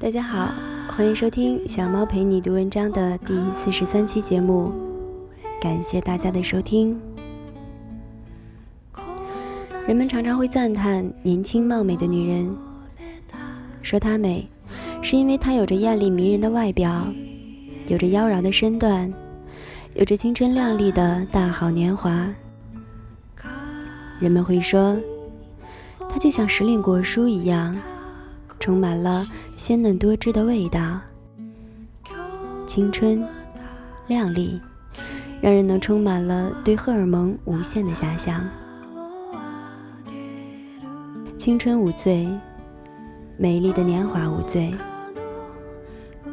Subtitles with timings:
[0.00, 0.50] 大家好，
[0.88, 4.72] 欢迎收听小猫陪你读文章的第四十三期节目，
[5.60, 6.98] 感谢大家的收听。
[9.86, 12.56] 人们常常会赞叹年轻貌美的女人，
[13.82, 14.48] 说她美，
[15.02, 17.06] 是因为她有着艳丽迷人的外表，
[17.86, 19.12] 有着妖娆的身段，
[19.92, 22.26] 有着青春靓丽的大好年华。
[24.18, 24.96] 人们会说，
[26.08, 27.76] 她就像时令果蔬一样。
[28.60, 31.00] 充满了鲜嫩多汁的味道，
[32.66, 33.26] 青春、
[34.06, 34.60] 靓丽，
[35.40, 38.46] 让人能充满了对荷尔蒙无限的遐想。
[41.38, 42.28] 青春无罪，
[43.38, 44.70] 美丽的年华无罪，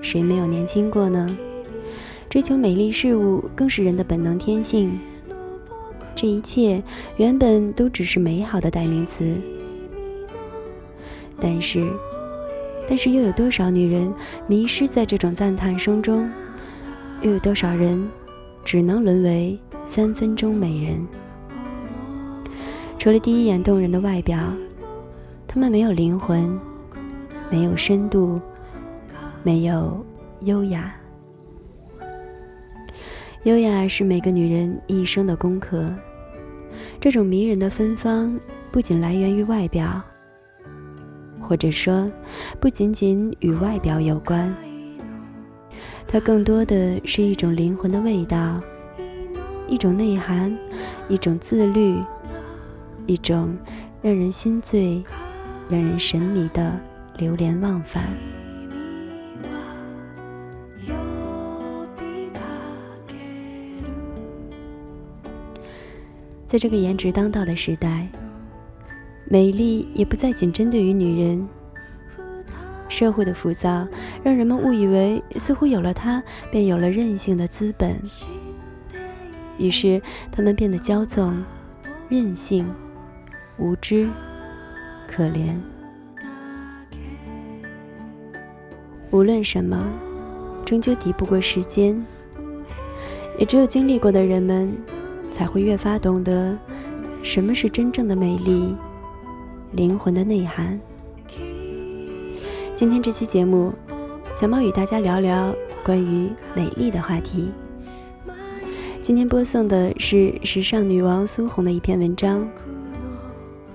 [0.00, 1.36] 谁没有年轻过呢？
[2.30, 4.96] 追求美丽事物更是人的本能天性。
[6.14, 6.80] 这一切
[7.16, 9.36] 原本都只是美好的代名词，
[11.40, 11.92] 但是。
[12.88, 14.12] 但是又有多少女人
[14.46, 16.30] 迷失在这种赞叹声中？
[17.22, 18.08] 又有多少人
[18.64, 21.06] 只能沦为三分钟美人？
[22.98, 24.38] 除了第一眼动人的外表，
[25.46, 26.58] 她们没有灵魂，
[27.50, 28.40] 没有深度，
[29.42, 30.04] 没有
[30.40, 30.94] 优雅。
[33.44, 35.92] 优雅是每个女人一生的功课。
[37.00, 38.38] 这种迷人的芬芳，
[38.70, 40.00] 不仅来源于外表。
[41.42, 42.10] 或者说，
[42.60, 44.54] 不仅仅与外表有关，
[46.06, 48.58] 它更多的是一种灵魂的味道，
[49.68, 50.56] 一种内涵，
[51.08, 51.98] 一种自律，
[53.06, 53.54] 一种
[54.00, 55.02] 让人心醉、
[55.68, 56.80] 让人神迷的
[57.18, 58.04] 流连忘返。
[66.46, 68.08] 在这个颜值当道的时代。
[69.32, 71.48] 美丽也不再仅针对于女人。
[72.86, 73.88] 社会的浮躁
[74.22, 77.98] 让人们误以为，似乎有了它，便有了任性的资本。
[79.56, 81.42] 于是，他们变得骄纵、
[82.10, 82.68] 任性、
[83.56, 84.06] 无知、
[85.08, 85.58] 可怜。
[89.12, 89.82] 无论什么，
[90.62, 91.98] 终究敌不过时间。
[93.38, 94.70] 也只有经历过的人们，
[95.30, 96.54] 才会越发懂得，
[97.22, 98.76] 什么是真正的美丽。
[99.72, 100.78] 灵魂的内涵。
[102.76, 103.72] 今天这期节目，
[104.34, 107.50] 小猫与大家聊聊关于美丽的话题。
[109.00, 112.46] 今天播送的是时尚女王苏红的一篇文章。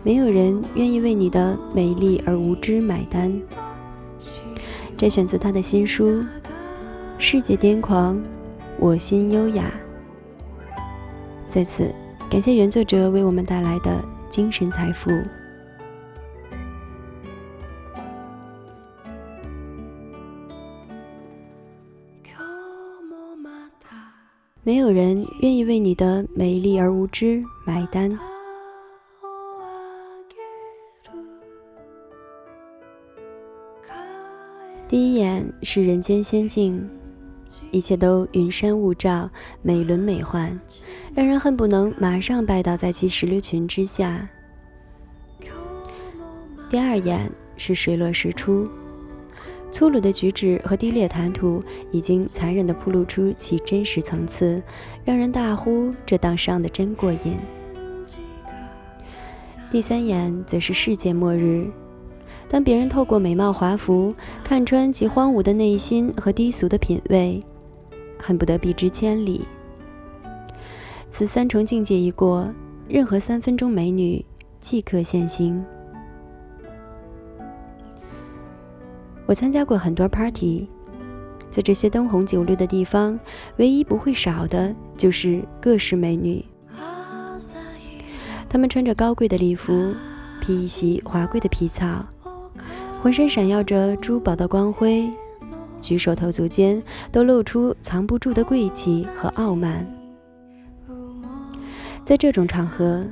[0.04, 3.42] 没有人愿意为你的美丽而无知买单。
[4.96, 6.22] 摘选自她的新书
[7.18, 8.22] 《世界癫狂，
[8.78, 9.66] 我心优雅》。
[11.50, 11.92] 在此，
[12.30, 15.10] 感谢原作者为我们带来的精神财富。
[24.68, 28.20] 没有人愿意为你的美丽而无知买单。
[34.90, 36.86] 第一眼是人间仙境，
[37.72, 39.30] 一切都云山雾罩、
[39.62, 40.60] 美轮美奂，
[41.16, 44.28] 让人恨不能马上拜倒在其石榴裙之下。
[46.68, 48.68] 第二眼是水落石出。
[49.70, 51.62] 粗鲁的举止和低劣谈吐，
[51.92, 54.62] 已经残忍地铺露出其真实层次，
[55.04, 57.38] 让人大呼这当上的真过瘾。
[59.70, 61.68] 第三眼则是世界末日，
[62.48, 67.44] 当别人透过美貌华服看穿其荒芜的内心和低俗的品味，
[68.18, 69.42] 恨不得避之千里。
[71.10, 72.50] 此三重境界一过，
[72.88, 74.24] 任何三分钟美女
[74.60, 75.64] 即刻现形。
[79.28, 80.68] 我参加过很多 party，
[81.50, 83.20] 在这些灯红酒绿的地方，
[83.58, 86.44] 唯一不会少的就是各式美女。
[88.48, 89.94] 她们穿着高贵的礼服，
[90.40, 92.06] 披一袭华贵的皮草，
[93.04, 95.12] 浑身闪耀着珠宝的光辉，
[95.82, 96.82] 举手投足间
[97.12, 99.86] 都露出藏不住的贵气和傲慢。
[102.06, 103.06] 在这种场合，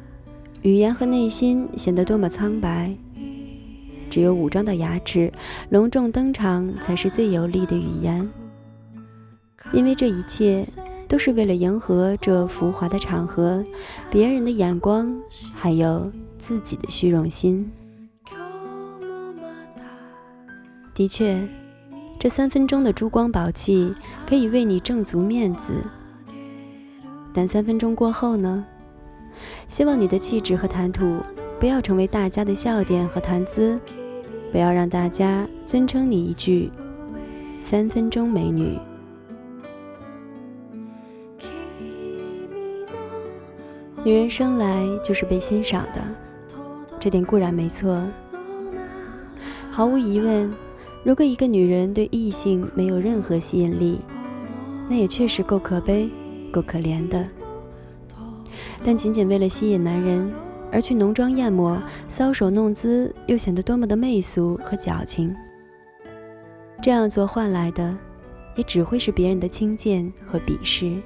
[0.62, 2.96] 语言和内心显得多么苍白。
[4.16, 5.30] 只有武装的牙齿
[5.72, 8.26] 隆重登场，才是最有力的语言。
[9.74, 10.66] 因为这一切
[11.06, 13.62] 都是为了迎合这浮华的场合、
[14.10, 15.14] 别人的眼光，
[15.54, 17.70] 还有自己的虚荣心。
[20.94, 21.46] 的确，
[22.18, 23.94] 这三分钟的珠光宝气
[24.26, 25.86] 可以为你挣足面子，
[27.34, 28.66] 但三分钟过后呢？
[29.68, 31.18] 希望你的气质和谈吐
[31.60, 33.78] 不要成为大家的笑点和谈资。
[34.56, 36.72] 不要让大家尊称你一句
[37.60, 38.80] “三分钟美女”。
[44.02, 46.02] 女人生来就是被欣赏的，
[46.98, 48.02] 这点固然没错。
[49.72, 50.50] 毫无疑问，
[51.04, 54.00] 如果一个女人对异性没有任何吸引力，
[54.88, 56.10] 那也确实够可悲、
[56.50, 57.28] 够可怜的。
[58.86, 60.32] 但仅仅为了吸引男人
[60.72, 65.36] 而去浓妆艳抹、搔首弄姿，又显得多么的媚俗和矫情。
[66.82, 67.98] 这样做换来的，
[68.56, 71.02] 也只会是别人的轻贱和鄙视。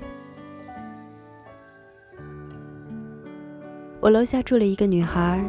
[4.01, 5.43] 我楼下住了一个女孩，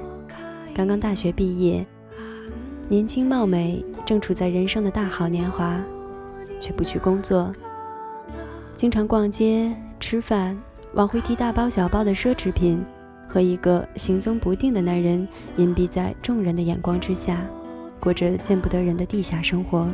[0.74, 1.86] 刚刚大学毕业，
[2.88, 5.80] 年轻貌美，正处在人生的大好年华，
[6.60, 7.52] 却不去工作，
[8.76, 10.58] 经常逛街、吃饭。
[10.94, 12.84] 往回提大包小包的奢侈品，
[13.30, 17.46] 和一个行踪不定的男人隐蔽在众人的眼光之下，
[18.00, 19.88] 过着见不得人的地下生活。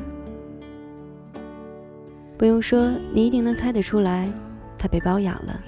[2.38, 4.26] 不用说，你一定能猜得出来，
[4.78, 5.60] 他被包养了。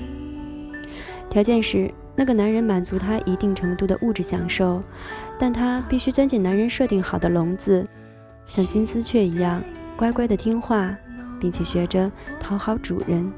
[1.29, 4.81] 条件是那个男人满足他一定程度的物质享受，
[5.39, 7.87] 但他必须钻进男人设定好的笼子，
[8.47, 9.63] 像金丝雀一样
[9.95, 10.97] 乖乖的听话，
[11.39, 12.11] 并且学着
[12.41, 13.31] 讨好主人。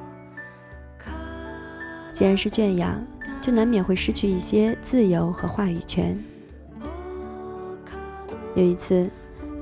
[2.13, 3.05] 既然是圈养，
[3.41, 6.19] 就难免会失去一些自由和话语权。
[8.55, 9.09] 有一次，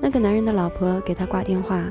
[0.01, 1.85] 那个男人的老婆给他挂电话，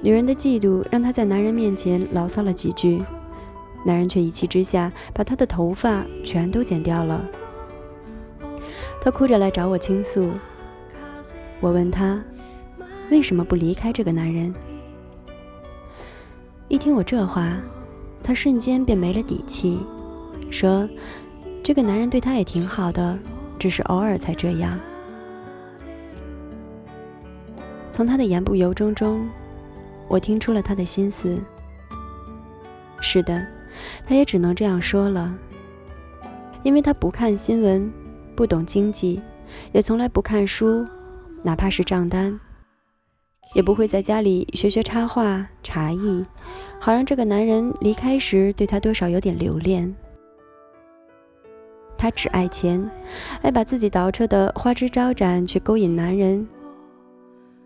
[0.00, 3.02] 女人的嫉妒让他在男人面前牢骚了几句，
[3.84, 7.24] 男人却一气之下把她的头发全都剪掉了。
[9.00, 10.30] 他哭着来找我倾诉，
[11.60, 12.22] 我问他
[13.10, 14.54] 为什么不离开这个男人。
[16.68, 17.56] 一听我这话。
[18.20, 19.78] 他瞬间便没了底气，
[20.50, 20.88] 说
[21.62, 23.18] ：“这个男人对他也挺好的，
[23.58, 24.78] 只是偶尔才这样。”
[27.90, 29.28] 从他的言不由衷中，
[30.06, 31.38] 我听出了他的心思。
[33.00, 33.44] 是的，
[34.06, 35.34] 他也只能这样说了，
[36.62, 37.92] 因为他不看新闻，
[38.36, 39.20] 不懂经济，
[39.72, 40.84] 也从来不看书，
[41.42, 42.38] 哪怕是账单。
[43.54, 46.22] 也不会在家里学学插画、茶艺，
[46.78, 49.94] 好让这个男人离开时对他多少有点留恋。
[51.98, 52.88] 他只爱钱，
[53.42, 56.46] 爱把自己捯饬的花枝招展去勾引男人。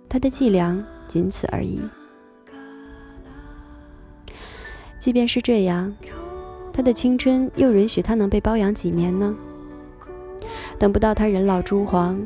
[0.09, 1.81] 他的伎俩仅此而已。
[4.99, 5.95] 即便是这样，
[6.73, 9.35] 他的青春又允许他能被包养几年呢？
[10.79, 12.21] 等不到他人老珠黄。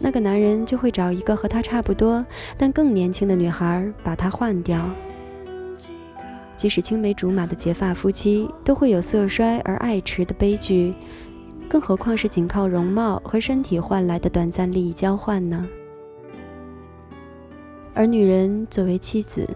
[0.00, 2.24] 那个男人就会找一个和他差不多
[2.56, 4.88] 但更年轻的女孩把他换掉。
[6.56, 10.94] 即使青梅竹马的结发夫妻都会有色衰而爱弛的悲剧，
[11.72, 15.66] 更何况是仅靠容貌和身体换来的短暂利益交换呢？
[17.94, 19.48] 而女人作为妻子，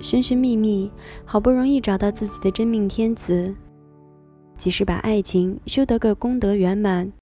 [0.00, 0.90] 寻寻觅觅，
[1.24, 3.54] 好不容易找到自己的真命天子，
[4.56, 7.12] 即使把爱情修得个功德圆满，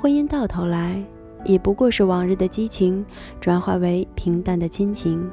[0.00, 1.04] 婚姻到头来。
[1.44, 3.04] 也不过是往日的激情
[3.40, 5.28] 转化为平淡的亲情。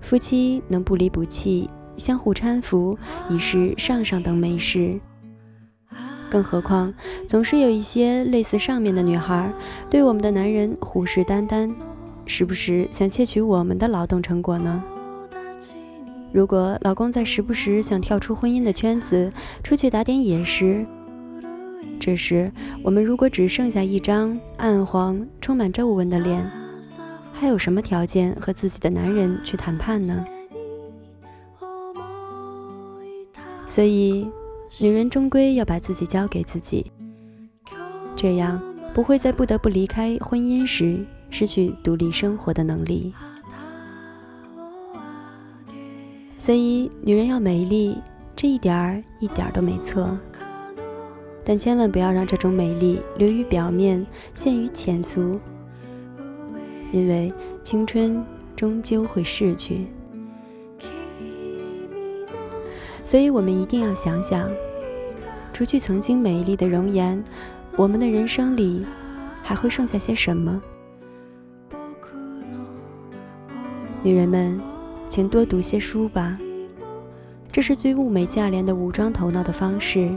[0.00, 4.98] 夫妻能不离不弃，相互搀扶，已是上上等美事。
[6.34, 6.92] 更何况，
[7.28, 9.52] 总是有一些类似上面的女孩，
[9.88, 11.72] 对我们的男人虎视眈眈，
[12.26, 14.82] 时不时想窃取我们的劳动成果呢？
[16.32, 20.84] 如果老公在时不时想跳出婚姻的圈子，出去打点野食，
[22.00, 22.50] 这时，
[22.82, 26.44] 我们如果只剩下一张暗黄、充满皱纹的脸，
[27.32, 30.24] 还有什么条件和自己的男人去谈判呢？
[33.68, 34.28] 所以，
[34.78, 36.90] 女人终归要把自己交给自己，
[38.16, 38.60] 这样
[38.92, 43.12] 不会在不得不离开婚姻时失去独立生活的能力。
[46.36, 47.96] 所以，女人要美丽，
[48.36, 50.18] 这一点儿一点都没错。
[51.44, 54.04] 但千万不要让这种美丽流于表面，
[54.34, 55.38] 陷于浅俗，
[56.90, 58.24] 因为青春
[58.56, 59.86] 终究会逝去。
[63.04, 64.50] 所以，我们一定要想想，
[65.52, 67.22] 除去曾经美丽的容颜，
[67.76, 68.84] 我们的人生里
[69.42, 70.60] 还会剩下些什么？
[74.02, 74.60] 女人们，
[75.08, 76.38] 请多读些书吧，
[77.52, 80.10] 这是最物美价廉的武装头脑的方式。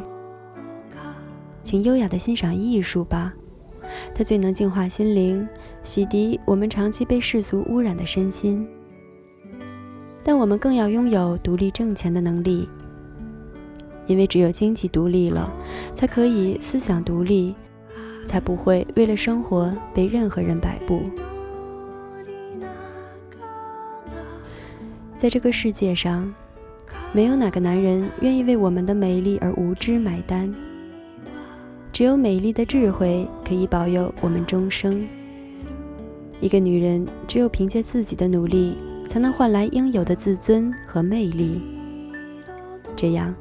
[1.63, 3.33] 请优雅地欣赏艺术吧，
[4.15, 5.47] 它最能净化心灵，
[5.83, 8.65] 洗涤我们长期被世俗污染的身心。
[10.23, 12.67] 但我们更要拥有独立挣钱的能力，
[14.07, 15.51] 因为只有经济独立了，
[15.93, 17.53] 才可以思想独立，
[18.25, 21.01] 才不会为了生活被任何人摆布。
[25.15, 26.33] 在这个世界上，
[27.11, 30.53] 没有哪个男人愿意为我们的美丽而无知买单。
[31.91, 35.07] 只有美丽的智慧可以保佑我们终生。
[36.39, 41.59] 一个女人只有凭借自己的努力，才能换来应有的自尊和魅力。
[42.95, 43.33] 这样，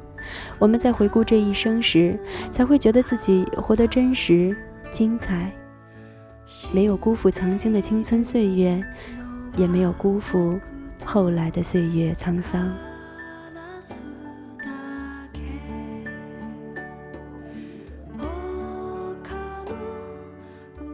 [0.59, 2.17] 我们在回顾这一生时，
[2.51, 4.55] 才会觉得自己活得真实、
[4.91, 5.51] 精彩，
[6.71, 8.83] 没有辜负曾经的青春岁月，
[9.55, 10.59] 也没有辜负
[11.05, 12.71] 后来的岁月沧桑。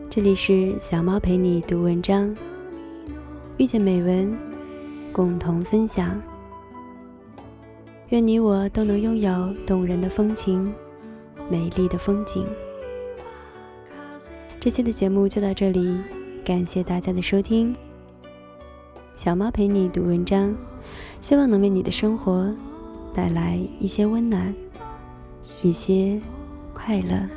[0.09, 2.35] 这里是小猫陪你读文章，
[3.57, 4.37] 遇见美文，
[5.11, 6.21] 共同分享。
[8.13, 10.71] 愿你我都能拥有动人的风情，
[11.49, 12.45] 美丽的风景。
[14.59, 15.99] 这期的节目就到这里，
[16.45, 17.75] 感谢大家的收听。
[19.15, 20.55] 小猫陪你读文章，
[21.21, 22.55] 希望能为你的生活
[23.15, 24.53] 带来一些温暖，
[25.63, 26.21] 一些
[26.71, 27.27] 快乐。